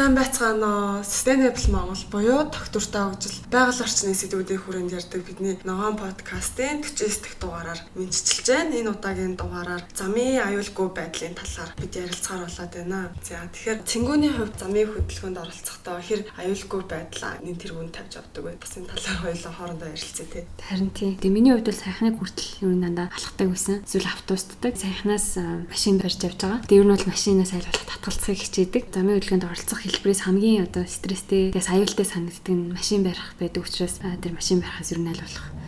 [0.00, 1.04] сайн байцгаана.
[1.04, 7.36] Sustainable Монгол буюу тогтвортой хөгжил байгаль орчны сэдвүүдийн хүрээнд ярьдаг бидний ногоон подкастын 49 дахь
[7.36, 8.80] дугаараар мэдчилж байна.
[8.80, 13.12] Энэ удаагийн дугаараар замын аюулгүй байдлын талаар бид ярилцахаар болоод байна.
[13.20, 18.56] За тэгэхээр цэнгүүний хувьд замын хөдөлгөөнд оролцохдоо хэр аюулгүй байдлаа нэн тэргүүнд тавьж авдаг вэ?
[18.56, 20.44] Бас энэ талаар хоёулаа хоорондоо ярилцъя тий.
[20.64, 21.12] Харин тий.
[21.20, 23.84] Тэгээ миний хувьд бол саяхныг хүртэл юу дандаа алхдаг байсан.
[23.84, 24.72] Эсвэл автобусддаг.
[24.80, 25.36] Саяхнаас
[25.68, 26.64] машин барьж явж байгаа.
[26.64, 28.84] Тэгээ ер нь бол машинаас айлгуулах татгалцахыг хичээдэг.
[28.96, 33.98] Замын хөдөлгөөнд оролцох хэлбэрээс хамгийн одоо стресстэй, тэгээс аюултай санагддаг нь машин барих байдаг учраас
[33.98, 35.59] тэр машин барихаас ер нь аль болох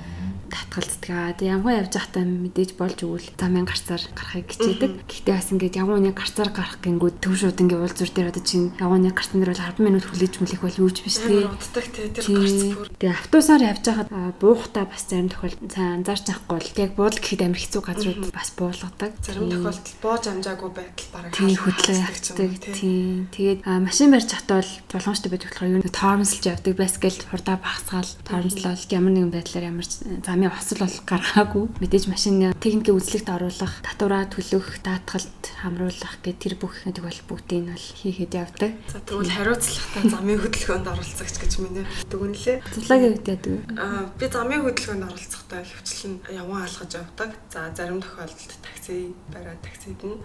[0.52, 1.40] татгалцдаг.
[1.40, 4.92] Тэгээ ямгаа явж байхдаа мэдээж болж өгвөл замын гарцаар гарахыг хичээдэг.
[5.08, 8.68] Гэхдээ бас ингээд явгууны гарцаар гарах гингүүд төв шууд ингээд уул зүр дээр одоо чинь
[8.76, 11.48] явгууны гарцсан дээр бол 10 минут хүлээж мүлэх бол юуж биш тий.
[11.48, 12.88] Уддаг тий тэр гарц бүр.
[13.00, 17.42] Тэгээ автобусаар явж байхад буухтаа бас зарим тохиолдолд сайн анзаарч авахгүй бол яг буудал гэхэд
[17.48, 19.12] амар хэцүү газрууд бас буулгадаг.
[19.24, 23.24] Зарим тохиолдолд бууж амжаагүй байтал бараг тий хөдлөө явцдаг тий.
[23.32, 29.12] Тэгээд машин барьж хатвал боломжтой байдаг болохоор юу тоормсолж явдаг байскал хурдаа багсгаал тоормслол ямар
[29.12, 31.64] нэгэн байдлаар ямар зам амын осол бол гаргаагүй.
[31.78, 37.62] Мэдээж машины техникийн үзлэгт оруулах, татвараа төлөх, даатгалт хамруулах гэх тэр бүх гэдэг бол бүгдийг
[37.62, 38.74] нь бол хийхэд явдаг.
[38.90, 42.58] За тэгвэл хариуцлагатай замын хөдөлгөөнд оролцогч гэж миний дүгнэлээ.
[42.74, 43.62] Цулагийн үед яадаг вэ?
[43.78, 47.30] Аа би замын хөдөлгөөнд оролцохдоо хөвчлэн явган алхаж явдаг.
[47.54, 50.18] За зарим тохиолдолд такси бариад таксид нь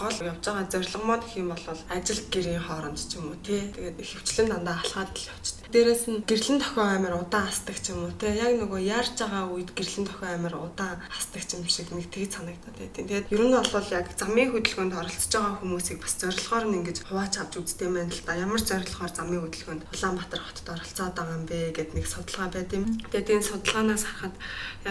[0.00, 3.62] гол явж байгаа зорилго маань гэх юм бол ажил гэрийн хооронд ч юм уу тий.
[3.74, 8.02] Тэгээд хөвчлэн дандаа алхаад л явчихдаг Дээрээс нь гэрлэн тохио амар удаан хасдаг ч юм
[8.02, 12.10] уу те яг нөгөө яарч байгаа үед гэрлэн тохио амар удаан хасдаг юм шиг нэг
[12.10, 16.64] тгий санагдаад байдیں۔ Тэгээд ер нь бол яг замын хөдөлгөөнд оролцож байгаа хүмүүсийг бас зорилгоор
[16.66, 17.54] нь ингэж хувааж авч
[17.86, 18.34] юм байна л да.
[18.34, 22.84] Ямар зорилгоор замын хөдөлгөөнд Улаанбаатар хотод оролцоод байгаа юм бэ гэд нэг судалгаа байд юм.
[23.06, 24.34] Тэгээд энэ судалгаанаас харахад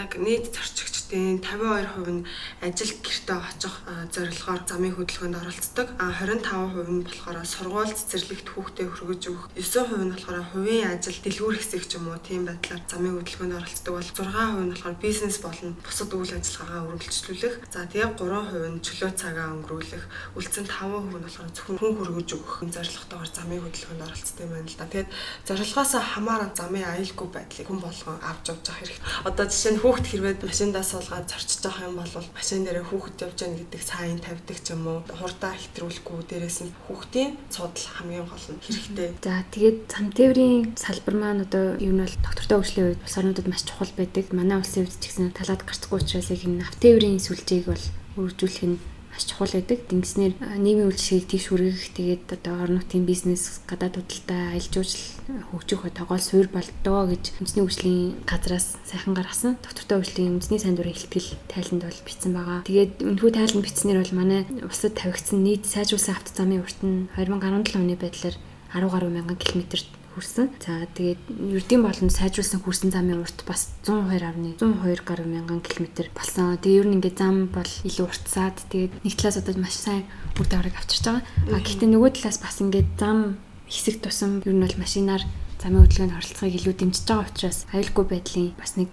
[0.00, 2.24] яг нийт зорчигчдын 52% нь
[2.64, 3.74] ажил гэртээ очих
[4.16, 5.88] зорилгоор замын хөдөлгөөнд оролцдог.
[5.96, 9.46] А 25% нь болохоор сургууль цэцэрлэгт хүүхдээ хөргөж өгөх.
[9.56, 13.92] 9% нь болохоор хувийн ажил дэлгүүр хэсэг ч юм уу тийм байдлаар замын хөдөлгөөнд оролцдог
[13.96, 17.54] бол 6% нь болохоор бизнес болон бусад үйл ажиллагаагаа үргэлжлүүлэх.
[17.72, 20.04] За тэгээ 3% нь чөлөө цагаа өнгөрүүлэх.
[20.36, 24.78] Үлдсэн 5% нь болохоор зөвхөн хүн хөргөж өгөх зорилготойгоор замын хөдөлгөөнд оролцдог юм байна л
[24.78, 24.86] да.
[24.90, 25.10] Тэгээд
[25.46, 29.04] зорилгоос хамааран замын аюулгүй байдлыг хүн болгон авч явж явах хэрэгтэй.
[29.28, 33.38] Одоо жишээ нь хүүхд хэрвээ машиндаа суулгаад зорчиж байгаа юм бол машин дээр хүүхэд явж
[33.40, 34.89] байгаа гэдэг сайн тавьдаг ч юм уу.
[35.18, 39.08] Хурдаа хэтрүүлэхгүй дээрээс нь хүүхдийн цудал хамгийн гол нь хэрэгтэй.
[39.24, 43.48] За тэгээд зам тээврийн салбар маань одоо юу нь бол доктортой хөгжлийн үед улс орнуудад
[43.50, 44.26] маш чухал байдаг.
[44.34, 47.84] Манай улсын үед ч гэсэн талаад гарцгүй учраас яг энэ автоэврийн сүлжээг бол
[48.20, 48.78] үржүүлэх нь
[49.10, 49.78] маш чухал байдаг.
[49.90, 55.82] Тэнгиснээр нийгмийн үйлчлэгийг тийш хүргэх тэгээд одоо орон нутгийн бизнес гадаад худалдаа аялал жуулчлал хөгжих
[55.92, 59.58] тогоол суур болдоо гэж үндэсний хөгжлийн газраас сайхан гаргасан.
[59.60, 62.64] Доктортой хөгжлийн үндэсний сайн дурын ихтгэл тайланд бол бичсэн байгаа.
[62.64, 67.76] Тэгээд өнөхөө тайланд бичснээр бол манай улсад тавигдсан нийт сайжруулсан авто замын урт нь 2017
[67.76, 68.36] оны байдлаар
[68.72, 70.50] 10 гаруй мянган километрт хүрсэн.
[70.58, 71.22] За тэгээд
[71.54, 74.58] ердийн болон сайжруулсан хүрсэн замын урт бас 102.102
[75.06, 76.58] гаруй мянган километр болсон.
[76.58, 80.04] Тэгээд ер нь ингээд зам бол илүү уртсаад тэгээд нэг талаас одоо маш сайн
[80.38, 81.24] үр дагаврыг авчирч байгаа.
[81.54, 83.38] А гэхдээ нөгөө талаас бас ингээд зам
[83.70, 85.22] хэсэг тусам ер нь бол машинаар
[85.60, 88.92] замын хөдөлгөөнд оролцохыг илүү дэмжиж байгаа учраас аюулгүй байдлын бас нэг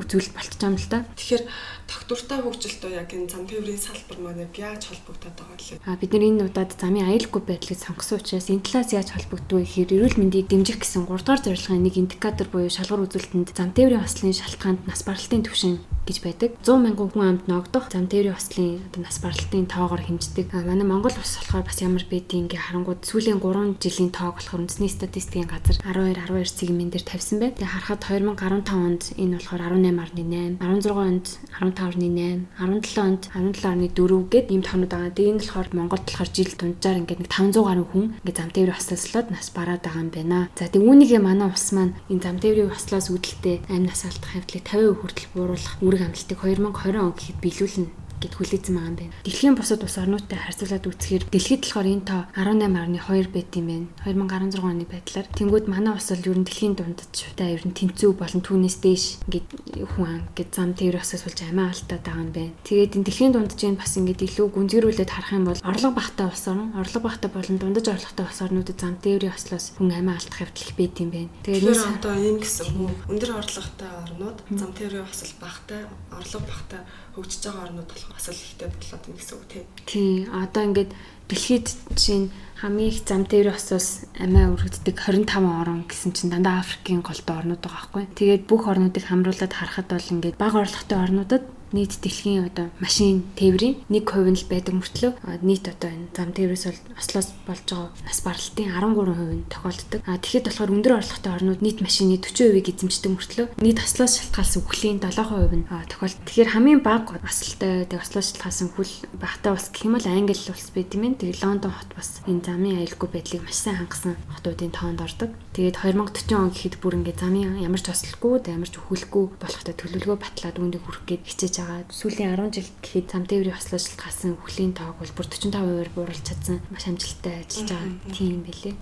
[0.00, 0.98] үзүүлэлт болчихж байгаа юм л да.
[1.12, 1.44] Тэгэхээр
[1.84, 5.76] тогтвортой хөгжилтөө яг энэ зам тээврийн салбар маань яаж холбогдоод байгаа вэ?
[5.84, 9.64] А бид нар энэ удаад замын аюулгүй байдлыг сонгосон учраас энэ талаас яаж холбогддог вэ
[9.68, 14.00] гэхээр эрүүл мэндийг дэмжих гэсэн 3 дугаар зорилгын нэг индикатор буюу шалгуур үзүүлэлтэнд зам тээврийн
[14.00, 15.76] ослын шалтгаанд нас баралтын түвшин
[16.10, 16.50] гэж байдаг.
[16.66, 20.50] 100 мянган хүн амд ногдох зам тээврийн ослын одоо нас баралтын тоогоор хэмждэг.
[20.50, 24.90] Манай Монгол улс болохоор бас ямар байдгийг ингээ харангууд сүүлийн 3 жилийн тоог болохоор үндэсний
[24.90, 27.54] статистикийн газар 12 12 цэгмэн дээр тавьсан байна.
[27.54, 34.62] Тэгээ харахад 2015 онд энэ болохоор 18.8, 16 онд 15.8, 17 онд 17.4 гээд ийм
[34.66, 35.14] тонууд байгаа.
[35.14, 38.78] Тэгээ энэ болохоор Монголд болохоор жил дунджаар ингээд нэг 500 гаруй хүн ингээд зам тээврийн
[38.80, 40.48] ослослоод нас бараад байгаа юм байна.
[40.58, 44.64] За тэгээ үүнийгээ манай улс маань энэ зам тээврийн ослоос үүдэлтэй амь нас алдах хавьтлыг
[44.66, 47.88] 50% хүртэл бууруулах үүрэг амлалтыг 2020 он гэхэд биелүүлнэ
[48.20, 49.16] гэд хүлээсэн байгаа юм байна.
[49.24, 53.86] Дэлхийн бусад улс орнуудтай харьцуулаад үзэхээр дэлхийд болохоор энэ тоо 18.2 байт юм байна.
[54.04, 55.26] 2016 оны байдлаар.
[55.32, 59.48] Тэнгүүд манай улс бол ер нь дэлхийн дундчтай ер нь тэнцүү болон түүнээс дээш ингээд
[59.96, 62.54] хүн ингээд зам тээвэр осоос болж амиа алдаад байгаа юм байна.
[62.68, 66.76] Тэгээд энэ дэлхийн дундчийн бас ингээд илүү гүнзгийрүүлээд харах юм бол орлого багтай улс орн,
[66.76, 70.74] орлого багтай болон дундаж орлоготой улс орнуудад зам тээврийн ослоос хүн амиа алдах явдал их
[70.76, 71.30] байт юм байна.
[71.46, 75.80] Тэгээд энэ одоо ийм гэсэн хүн өндөр орлоготой орнууд зам тээврийн осол багтай,
[76.12, 76.80] орлого багтай
[77.14, 79.64] хөгжиж байгаа орнууд болох бас л ихтэй болоод байна гэсэн үг тий.
[79.86, 80.12] Тий.
[80.30, 80.90] Одоо ингээд
[81.30, 82.30] дэлхийд чинь
[82.60, 87.62] хамгийн их зам дээр осоос амиа өргөддөг 25 орн гэсэн чинь дандаа Африкийн голтой орнууд
[87.62, 88.04] байгаа байхгүй.
[88.18, 93.86] Тэгээд бүх орнуудыг хамруулад харахад бол ингээд бага орлоготой орнуудад нийт дэлхийн одоо машин тээврийн
[93.86, 95.12] 1% нь л байдаг мөртлөө
[95.46, 100.00] нийт одоо энэ зам тээврээс бол ослоос болж байгаа нас баралтын 13% нь тохиолддог.
[100.06, 104.98] А тэгэхэд болохоор өндөр орлоготой орнууд нийт машины 40%-ийг эзэмшдэг мөртлөө нийт ослоос шалтгаалсан үхлийн
[104.98, 106.26] 7% нь тохиолддог.
[106.26, 110.68] Тэгэхээр хамгийн бага ослолтой тэг ослоос шалтгаалсан хүл багтаа бас гэх юм бол Англи улс
[110.74, 111.14] байт юм.
[111.14, 115.30] Тэгээд Лондон хот бас энэ замын аюулгүй байдлыг маш сайн хангасан хотуудын тоонд ордог.
[115.54, 120.18] Тэгээд 2040 он гэхэд бүр ингээд замын ямар ч ослолгүй, ямар ч өхөлгүй болохтой төлөвлөгөө
[120.18, 121.84] батлаад үүндээ хүрэх гээд хичээж байгаа.
[121.92, 126.56] Сүүлийн 10 жил гэхэд зам тээврийн ослоос шалтгаалсан үхлийн тоог бол бүр 45%-аар бууруулж чадсан
[126.72, 128.74] маш амжилттай ажиллаж байгаа тийм байлээ.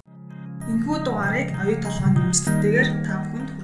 [0.70, 3.57] Энэхүү дугаарыг оюу толгойн нэмжлэгтэйгээр та бүхэнд.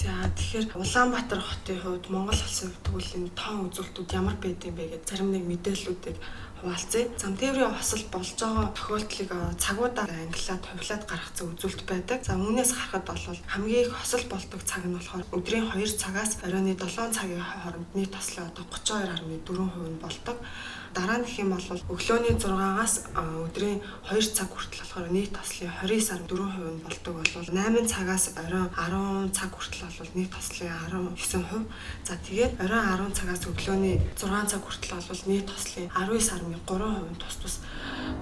[0.00, 5.02] За тэгэхээр Улаанбаатар хотын хувьд Монгол улсын хувьд энэ тоон үзүүлэлтүүд ямар байдсан бэ гэж
[5.04, 6.16] зарим нэг мэдээллүүдийг
[6.56, 7.04] хуваалцъя.
[7.20, 9.30] Зам тээврийн хосол болж байгаа тохиолдлыг
[9.60, 12.18] цагуудаар ангилаад хувилаад гаргацсан үзүүлэлт байдаг.
[12.24, 16.72] За үүнээс харахад бол хамгийн их хосол болдог цаг нь болохоор өдрийн 2 цагаас оройн
[16.80, 20.36] 7 цагийн хооронд нийт тослоо одоо 32.4% нь болдог
[20.94, 23.78] дараа нь гэх юм бол өглөөний 6-аас өдрийн
[24.10, 26.26] 2 цаг хүртэл болохоор нийт тослын 29.4%
[26.74, 31.70] нь болдог бол 8 цагаас оройн 10 цаг хүртэл бол нийт тослын 19%.
[32.02, 37.36] За тэгээд оройн 10 цагаас өглөөний 6 цаг хүртэл бол нийт тослын 19.3% нь тус
[37.38, 37.54] тус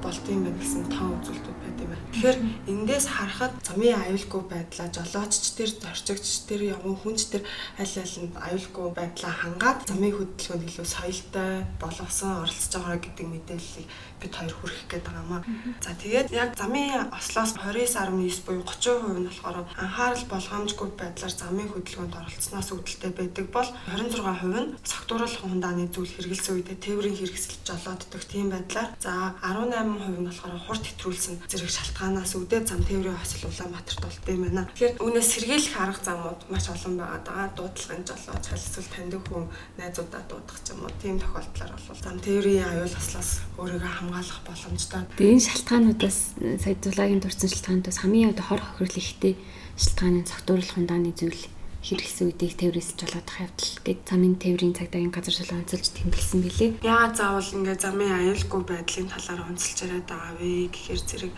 [0.02, 2.06] болдгийм байх гэсэн тоо үзүүлэлтүүд байд юм байна.
[2.12, 2.38] Тэгэхээр
[2.72, 7.42] эндээс харахад замын аюулгүй байдлаа жолоочч төр, зорчигч төр, явган хүнч төр
[7.78, 11.50] аль алинд аюулгүй байдлаа хангаад замын хөдөлгөөнд илүү соёлтой
[11.82, 13.88] болгосон оролцож байгаа гэдэг мэдээллийг
[14.18, 15.42] бид хоёр хүргэх гээд байгаа маа.
[15.80, 22.18] За тэгээд яг замын ослоос 29.9 буюу 30% нь болохоор анхаарал болгоомжгүй байдлаар замын хөдөлгөөнд
[22.18, 28.50] оролцсноос үүдэлтэй байдаг бол 26% нь согтууруулах хундааны зүйл хэрэгэлсэн үедээ тээврийн хэрэгсэл жолооддог тийм
[28.50, 34.24] байдлаар за 18% нь болохоор хурд хэтрүүлсэн зэрэг шалтгаанаас үүдээ зам тээврийн хосол Улаанбаатарт болд
[34.32, 34.64] юм байна.
[34.72, 37.44] Тэгэхээр үүнээс сэргийлэх арга замууд маш олон байгаа даа.
[37.52, 39.44] Дуудлагын жолооч хэлсэл таньдаг хүн
[39.76, 43.30] найзуудаа дуудах ч юм уу тийм тохиолдлоор бол зам тээврийн аюул хослоос
[43.60, 45.02] өөрийгөө хамгаалах боломжтой.
[45.18, 46.18] Тэгээ энэ шалтгаануудаас
[46.62, 49.34] сая зулагийн дурдсан шалтгаануудаас хамгийн одоо хор хохирол ихтэй
[49.76, 51.42] шалтгааны цогтууруулах хундааны зүйл
[51.88, 56.70] хэрэгсэн үедээ тээврээс жолоодох явдал гээд замын тээврийн цагдаагийн газар шал онцолж тэмдэглэсэн билээ.
[56.84, 61.32] Яагаад заавал ингээд замын аюулгүй байдлын талаар онцолж яриад байгаа вэ гэхээр зэрэг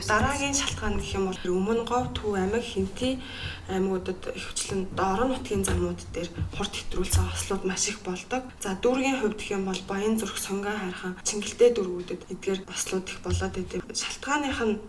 [0.00, 3.20] дараагийн шалтгаан гэх юм бол өмнө говь төв амиг хинти
[3.68, 8.48] аймагуудад ихвчлэн дорн нутгийн замууд дээр хурд хэтрүүлсэн ослууд маш их болдог.
[8.64, 13.20] За дүүргийн хувьд гэх юм бол Баян зүрх сонгоо хайрхан Чингэлтэй дүүргүүдэд эдгээр ослууд их
[13.20, 13.84] болоод идэв.
[13.92, 14.80] Шалтгааных нь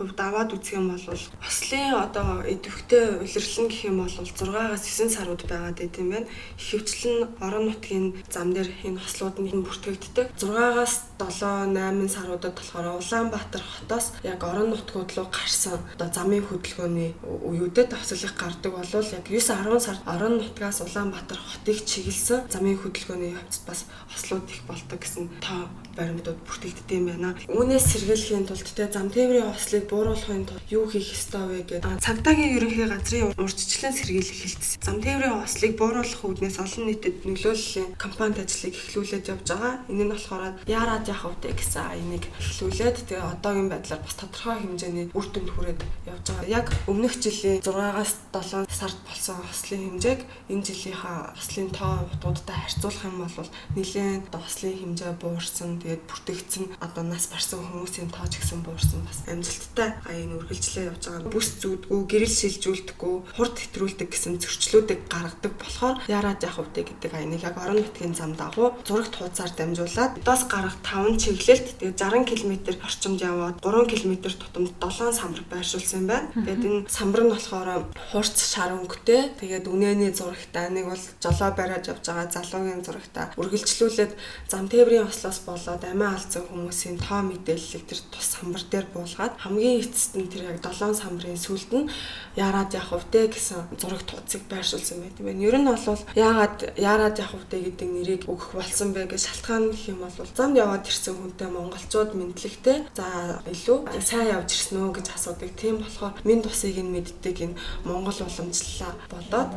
[0.00, 1.04] хувьд аваад үзэх юм бол
[1.44, 6.28] ослын одоо идэвхтэй улирлан гэх юм бол 6-аас 9 сарууд байгаад байт юм байна.
[6.56, 10.32] Ихэвчлэн орон нутгийн зам дээр энэ ослууд нь бүртгэгддэг.
[10.40, 17.12] 6-аас 7 8 саруудад болохоор Улаанбаатар хотоос яг орон нутгууд руу гарсан одоо замын хөдөлгөөний
[17.20, 23.36] үеүүдэд ослыг гардаг бол яг 9 10 сард орон нутгаас Улаанбаатар хотыг чиглэсэн замын хөдөлгөөний
[23.36, 23.80] явцад бас
[24.16, 27.34] ослууд их болдог гэсэн тоо баримтууд бүртгэгддэг юм байна.
[27.50, 32.56] Үүнээс сэргийлэхийн тулд те зам тээврийн ослыг бууруулахын тулд юу хийх ёстой вэ гэдэг цагдаагийн
[32.56, 34.80] ерөнхий газрын урьдчилан сэргийлэх хэлтсэн.
[34.86, 39.74] Зам тээврийн ослыг бууруулах үүднээс олон нийтэд нөлөөллийн компанид ажлыг эхлүүлээд явж байгаа.
[39.90, 45.06] Энэ нь болохоор яарад явах вэ гэсэн энийг эхлүүлээд тэгээ одоогийн байдлаар бас тодорхой хэмжээний
[45.16, 46.46] үр дүнд хүрээд явж байгаа.
[46.48, 50.20] Яг өмнөх жилийн 6-аас 7 сард болсон ослын хэмжээг
[50.52, 57.04] энэ жилийнхаа ослын тоо утгуудтай харьцуулах юм бол нэлээд ослын хэмжээ буурсан тэгээд бүртгэгдсэн одоо
[57.04, 61.32] нас барсан хүмүүсийн тоож гисэн буурсан бас амжилттай аян үргэлжлээ явж байгаа.
[61.32, 67.42] Бүс зүүдгүй, гэрэл шилжүүлдэггүй, хурд хэтрүүлдэг гэсэн зөрчлүүдийг гаргадаг болохоор яарад явах вэ гэдэг аяныг
[67.42, 72.52] яг орон нутгийн зам дагуу зурагт хуудасаар дамжуулаад дос гарах 5 чиглэлт тэгээд 60 км
[72.82, 76.28] орчимд яваад 3 км тутамд 7 самбар байршуулсан байна.
[76.34, 77.68] Тэгээд энэ самбар нь болохоор
[78.10, 79.38] хурц шар өнгөтэй.
[79.38, 84.12] Тэгээд үнэний зурагтаа нэг бол жолоо бариад явж байгаа залуугийн зурагтаа үргэлжлүүлээд
[84.50, 89.38] зам тээврийн ослоос болоод болоод амиа алдсан хүмүүсийн тоо мэдээллийг тэр тус самбар дээр буулгаад
[89.38, 91.90] хамгийн эцэст нь тэр яг 7 самбарын сүлд нь
[92.34, 95.46] яарад явах вэ гэсэн зураг тууцыг байршуулсан байт юм байна.
[95.46, 99.94] Ер нь бол яагаад яарад явах вэ гэдэг нэрийг өгөх болсон бэ гэж шалтгаан гэх
[99.94, 103.06] юм бол замд яваад ирсэн хүнтэй монголчууд мэдлэгтэй за
[103.46, 105.54] илүү сайн явж ирсэн үү гэж асуудаг.
[105.54, 109.50] Тийм болохоор минь тусыг нь мэддэг энэ монгол уламжлалаа болоод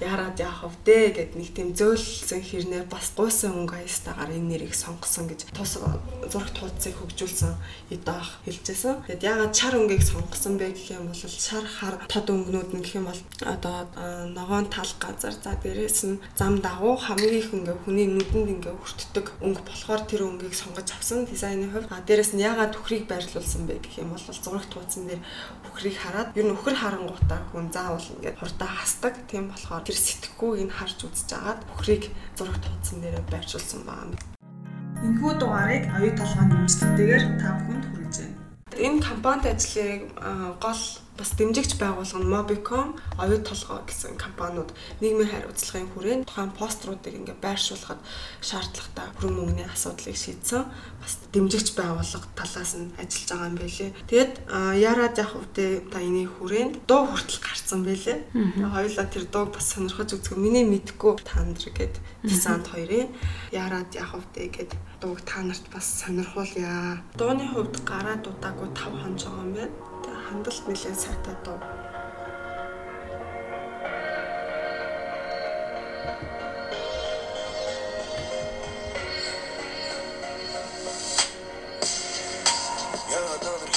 [0.00, 5.28] яарад явах вэ гэд нэг тийм зөөлсөн хэрнээ бас гуйсан өнгө аястаагаар энэ нэрийг сонгосон
[5.30, 5.78] гэж тус
[6.30, 7.52] зураг тууцыг хөгжүүлсэн
[7.94, 9.06] эдаах хэлжсэн.
[9.06, 12.98] Тэгэд ягаад чар өнгийг сонгосон бэ гэх юм бол шар хар тод өнгнүүд нь гэх
[12.98, 13.86] юм бол одоо
[14.34, 19.26] ногоон тал газар за дээрээс нь зам дагуу хамгийн их ингээ хүний нүдэнд ингээ хүртдэг
[19.44, 21.92] өнгө болохоор тэр өнгийг сонгож авсан дизайны хувьд.
[21.92, 25.22] А дээрээс нь ягаад үхрийг байрлуулсан бэ гэх юм бол зураг тууцсан дээр
[25.70, 29.14] үхрийг хараад ер нь үхэр харангуудаа хүн заавал ингээ хурдаа хасдаг.
[29.30, 34.33] Тийм болохоор тэр сэтгэхүйг нь харж үзэж агаад бүхрийг зураг тооцсон дээрээ байршуулсан байгаа юм.
[35.02, 38.38] Энэхүү дугаарыг оюу толгойн нэмжлэгтэйгээр та бүхэнд хүргэж байна.
[38.86, 40.00] Энэ компанид ажлыг
[40.62, 40.82] гол
[41.14, 47.38] бас дэмжигч байгууллага нь Mobicom, оюу толгой гэсэн компаниуд нийгмийн үзлэгийн хүрээнд тухайн поструудыг ингээ
[47.38, 48.02] байршуулахад
[48.42, 50.66] шаардлагатай хөрөнгө мөнгөний асуудлыг шийдсэн
[50.98, 53.90] бас дэмжигч байгууллага талаас нь ажиллаж байгаа юм байлээ.
[54.10, 54.32] Тэгээд
[54.74, 58.18] Яраад яг үедээ та энийг хүрээнд дуу хүртэл гарцсан байлээ.
[58.34, 61.94] Тэгээд хоёулаа тэр дууг бас сонирхож үзэх миний мэдхгүй таандэр гээд
[62.26, 63.14] дизайнд хоёрын
[63.54, 66.98] Яраад яг үедээ гээд дууг та нарт бас сонирхуулъя.
[67.14, 69.93] Дууны хувьд гараа дуудаагүй 5 хонж байгаа юм байна
[70.26, 71.58] хандалт нэлээд сайтай дуу.
[83.14, 83.70] Яагаад та нар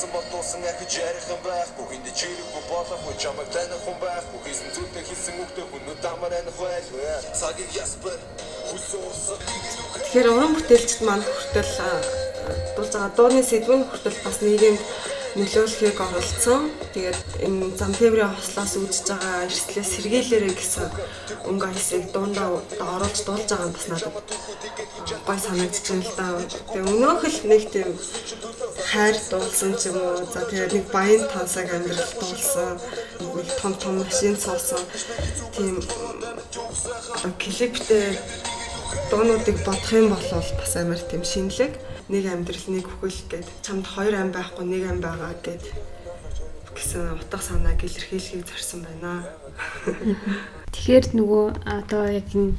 [0.00, 5.04] ганцхан болдуулсан ахиж ярих юм байхгүй хинд чирэггүй болохгүй чамайг таних хүн байхгүй хийсэн зүйлтэй
[5.04, 7.04] хийсэн үгтэй хүнүүд амар аних байлгүй
[7.36, 8.18] цагийг яспер
[10.00, 11.72] Тэгэхээр уран бүтээлчд маань хүртэл
[12.76, 14.82] дуулж байгаа дууны сэдвэн хүртэл бас нийгэмд
[15.36, 16.62] нөлөөлөхийг оролцсон.
[16.94, 20.88] Тэгээд энэ зам тээврийн хослоос үүсэж байгаа эрсдлээ сэргийлээрэй гэсэн
[21.46, 22.48] өнгө аясыг дундаа
[22.94, 24.16] оруулж дуулж байгаа нь бас надад
[25.26, 26.26] гой санагдчихж байна л да.
[26.72, 27.90] Тэгээ өнөөх л нэг тийм
[28.90, 30.26] хайр дуулсан ч юм уу.
[30.26, 32.78] За тэгээд нэг баян тансаг амьдрал дуулсан.
[33.22, 34.82] Нэг том том машин цоосон.
[35.54, 35.78] Тийм
[37.38, 38.18] клиптэй
[39.10, 40.26] дуунуудыг бодох юм бол
[40.58, 41.72] бас амар тийм шинэлэг
[42.10, 45.62] нэг амьдрал нэг хөхөл гэд чамд хоёр ам байхгүй нэг ам байгаа гэд
[46.74, 49.22] гэсэн утга санааг илэрхийлэхийг зорьсон байна.
[50.74, 52.54] Тэгэхээр нөгөө одоо яг энэ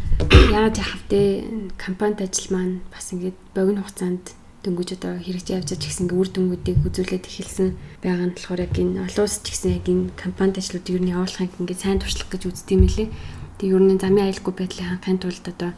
[0.51, 1.43] яаж яхав те
[1.75, 6.77] компанид ажил маань бас ингээд богино хугацаанд дөнгөж одоо хэрэгжиж явж байгаа гэсэн үр дүнгуудыг
[6.85, 7.69] үзүүлээд эхэлсэн
[8.05, 11.13] байгаа нь болохоор яг энэ олон улс ч гэсэн яг энэ компанид ажлуудыг юу н
[11.17, 13.09] явуулахыг ингээд сайн туршлах гэж үздэг юм лээ.
[13.57, 15.71] Тэг юу н замын аюулгүй байдлыг хангахын тулд одоо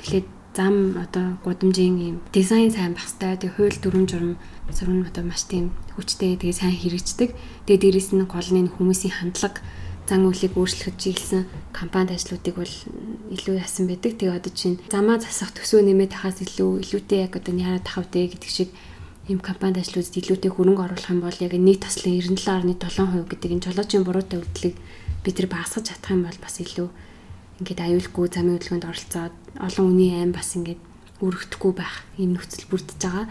[0.00, 3.36] эхлээд зам одоо гудамжийн юм дизайн сайн хэрэгтэй.
[3.36, 4.32] Тэгээ хууль дүрм журм
[4.72, 7.30] сурам одоо маш тийм хүчтэй тэгээ сайн хэрэгждэг.
[7.68, 9.60] Тэгээ дээрэс нь гол нь хүмүүсийн хандлага
[10.10, 12.74] зан үйлийг өөрчлөхөж ийлсэн компанид ажлуудыг бол
[13.30, 14.18] илүү яасан байдаг.
[14.18, 18.34] Тэгээ одоо чинь замаа засах төсөө нэмээд тахаас илүү илүүтэй яг одоо яарад тахав дээ
[18.34, 18.74] гэдэг шиг
[19.30, 24.02] ийм компанид ажлуудад илүүтэй хөрөнгө оруулах юм бол яг нийт таслын 97.7% гэдэг энэ жолоочийн
[24.02, 24.76] буруутай үйлдэлийг
[25.22, 26.88] бид нар багасгаж чадах юм бол бас илүү
[27.62, 30.82] ингээд аюулгүй замын хөдөлгөөнд оролцоод олон хүний аим бас ингээд
[31.22, 33.26] өргөдөхгүй байх ийм нөхцөл бүрдэж байгаа.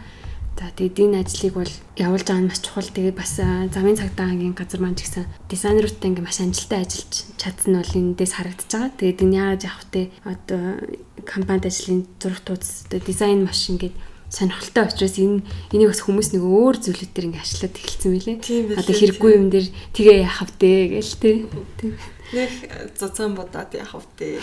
[0.60, 2.84] За тэгээд энэ ажлыг бол явуулж байгаа нь маш чухал.
[2.84, 7.80] Тэгээд бас замын цагдаагийн газар маань ч гэсэн дизайнеруудтай ингээ маш амжилттай ажиллаж чадсан нь
[7.80, 8.92] бол эндээс харагдаж байгаа.
[9.00, 10.12] Тэгээд энэ яаж явах вэ?
[10.28, 10.64] Одоо
[11.24, 13.96] компанид ажлын зураг тууц дизайн маш ингээд
[14.28, 18.36] сонирхолтой учраас энэ энийг бас хүмүүс нэг өөр зүйлүүдээр ингээ ашлаад эхэлсэн мөлий.
[18.76, 21.36] Одоо хэрэггүй юм дээр тгээ яах вэ гээл тээ
[22.34, 22.52] нэг
[22.98, 24.40] зузаан бодоод яах вэ.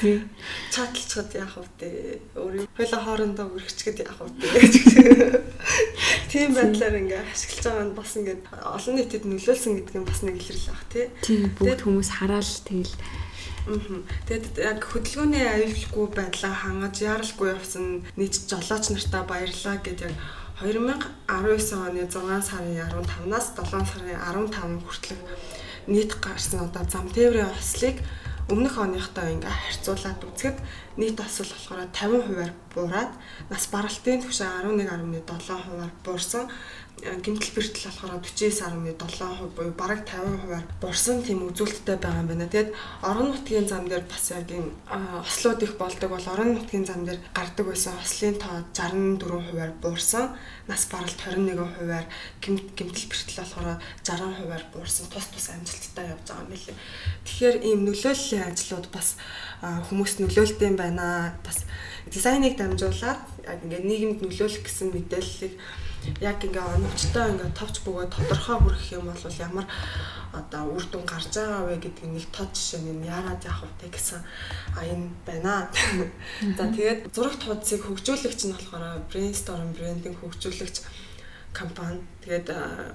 [0.00, 0.30] Тийм.
[0.70, 2.20] Чатлцоход яах вэ?
[2.38, 4.28] Өөрийн хоёлаа хоорондоо үргэлжчихэд яах вэ?
[6.30, 10.36] Тийм байдлаар ингээ ашиглаж байгаа нь бас ингээ олон нийтэд нөлөөлсөн гэдэг нь бас нэг
[10.38, 11.06] илэрэл баг тий.
[11.24, 12.94] Тийм бүгд хүмүүс хараал тэгэл
[13.68, 20.16] Тэгэд яг хөдөлгөөний аюулгүй байдлаа хангаж яаралгүй явсан нийт жолооч нартаа баярлаа гэдэг яг
[20.64, 25.20] 2019 оны 6 сарын 15-наас 7 сарын 15 хүртэл
[25.88, 27.96] нийт гарсан одоо зам тээврийн ослыг
[28.52, 30.56] өмнөх оныхтой ингээ харьцуулаад үзэхэд
[30.98, 33.12] нийт осол болохоор 50%-аар буураад
[33.50, 36.50] нас баралтын түвшин 11.7%-аар буурсан
[36.98, 42.50] гимтэл бэртэл болохоор 49.7% буюу бараг 50%-аар бурсан тийм үзүүлэлттэй байгаа юм байна.
[42.50, 44.74] Тэгэд орон нутгийн зам дээр бас яг энэ
[45.22, 50.34] ослууд их болдог бол орон нутгийн зам дээр гардаг байсан ослын тоо 64%-аар буурсан.
[50.66, 52.06] Нас баралт 21%-аар
[52.42, 55.06] гимтэл бэртэл болохоор 60%-аар буурсан.
[55.06, 56.76] Тус тус амжилттай явж байгаа юм билээ.
[57.24, 59.14] Тэгэхээр ийм нөлөөллийн ажлууд бас
[59.62, 61.34] хүмүүс нөлөөлт юм байна.
[61.42, 61.66] Бас
[62.06, 65.54] дизайныг дамжуулаад яг ингээд нийгэмд нөлөөлөх гэсэн мэдээллийг
[66.20, 69.66] яг ингээ оновчтой ингээ товч бөгөөд тодорхой хүрэх юм бол ямар
[70.32, 74.20] одоо үр дүн гарч байгаа вэ гэдэг нэг тод жишээ нь яарад яах вэ гэсэн
[74.76, 75.68] а энэ байна.
[76.56, 80.76] За тэгээд зурагт хуудсыг хөгжүүлэгч нь болохоор brainstorm брендинг хөгжүүлэгч
[81.52, 82.00] компани.
[82.22, 82.48] Тэгээд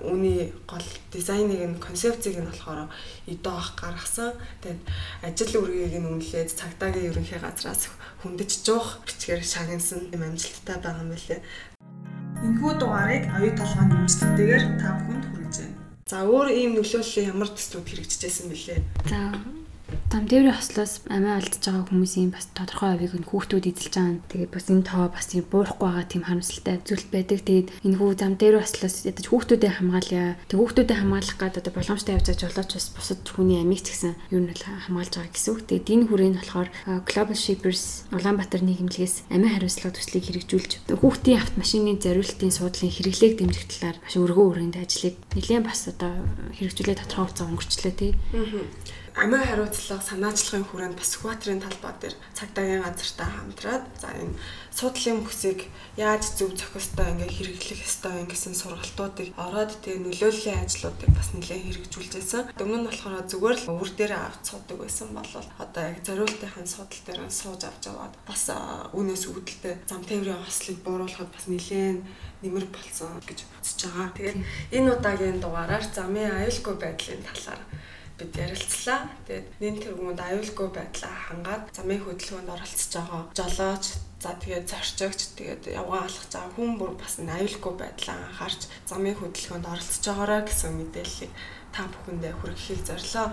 [0.05, 2.89] үүний гол дизайныг нь концепцийг нь болохоор
[3.27, 4.33] идөө ах гаргасан.
[4.61, 4.81] Тэгээд
[5.25, 7.89] ажил үргийг нь үнэлээд цагдаагийн ерөнхий газраас
[8.21, 11.41] хүндэж жуух бичгээр шагнасан юм амжилттай байгаа юм билээ.
[12.43, 15.77] Энэхүү дугаарыг оюу толгойн нэмжлэгтэйгээр та бүхэнд хүргэж байна.
[16.11, 18.79] За өөр ийм нөлөөллийн ямар төслүүд хэрэгжижсэн бэлээ?
[19.07, 19.19] За
[20.13, 24.21] Там тээврийн хослоос амиа алдж байгаа хүмүүсийн бас тодорхой хувийг нь хүүхдүүд эзэлж байгаа.
[24.29, 27.41] Тэгээд бас энэ тоо бас юм буурахгүй байгаа тийм харамсалтай зүйл байдаг.
[27.41, 30.37] Тэгээд энэ хүү зам тээврийн хослоос ядаж хүүхдүүдэд хамгаалъя.
[30.45, 34.13] Тэг хүүхдүүдэд хамгаалах гад одоо боломжтой явж байгаа жолооч бас бусад хүний амийг ч гэсэн
[34.29, 35.61] юу нь хамгаалж байгаа гэсэн үг.
[35.65, 36.69] Тэгээд энэ хүрээнд болохоор
[37.09, 43.97] Global Shippers Улаанбаатар нийгэмлэгээс амиа хариуцлага төслийг хэрэгжүүлж хүүхдийн автомашины зориултын суудлын хэрэглээг дэмжих талаар
[43.97, 46.13] маш өргөө өрөөнд ажлыг нэлээд бас одоо
[46.53, 48.13] хэрэгжүүлээ тодорхой хугацаа өнгөрчлөө тий
[49.13, 54.33] амиа хариуцлага санаачлагын хүрээнд бас Сүхбаатарын талбай дээр цагдаагийн газартаа хамтраад за энэ
[54.73, 55.69] суудлын мөхсийг
[56.01, 62.57] яаж зөв зохистой ингээ хэрэглэх ёстой гэсэн сургалтуудыг ороод тэгээ нөлөөллийн ажлуудыг бас нэлээд хэрэгжүүлжсэн.
[62.57, 67.01] Өмнө нь болохоор зүгээр л өвөр дээр авч суудаг байсан бол одоо яг зориултын судал
[67.05, 68.49] дээр сууж авч аваад бас
[68.97, 72.01] үнээс үүдэлтэй зам тээврийн хослыг бууруулахад бас нэлээд
[72.41, 74.09] нэмэр болсон гэж үзэж байгаа.
[74.17, 74.39] Тэгээд
[74.73, 77.61] энэ удаагийн дугаараар замын аюулгүй байдлын талаар
[78.17, 79.09] бид ярилцлаа.
[79.25, 83.85] Тэгээд нэн тэргуунд аюулгүй байдлаа хангаад замын хөдөлгөөнд оролцож байгаа жолооч
[84.23, 89.69] за тэгээд зорчигч тэгээд явган алхаж байгаа хүн бүр бас аюулгүй байдлаа анхаарч замын хөдөлгөөнд
[89.73, 91.31] оролцож байгаараа гэсэн мэдээллийг
[91.73, 93.27] та бүхэндээ хүргэхийг зорилоо.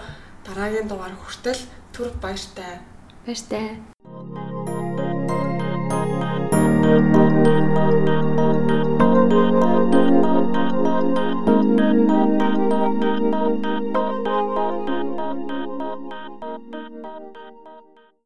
[0.46, 2.80] Дараагийн дугаар хүртэл түр баяртай.
[3.26, 3.76] Баяртай.